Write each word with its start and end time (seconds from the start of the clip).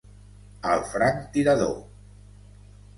Al 0.69 0.81
franctirador! 0.95 1.79